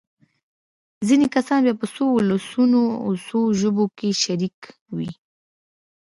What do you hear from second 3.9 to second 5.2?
کې شریکې وي.